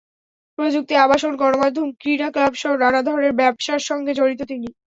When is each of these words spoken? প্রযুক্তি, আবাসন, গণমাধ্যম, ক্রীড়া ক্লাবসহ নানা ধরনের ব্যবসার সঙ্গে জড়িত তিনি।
প্রযুক্তি, 0.57 0.93
আবাসন, 0.97 1.33
গণমাধ্যম, 1.35 1.87
ক্রীড়া 1.99 2.27
ক্লাবসহ 2.31 2.71
নানা 2.83 3.01
ধরনের 3.07 3.33
ব্যবসার 3.41 3.81
সঙ্গে 3.89 4.11
জড়িত 4.19 4.41
তিনি। 4.51 4.67